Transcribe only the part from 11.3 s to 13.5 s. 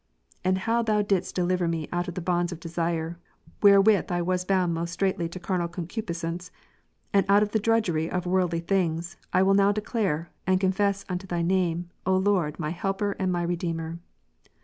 name, Lord, my helper and my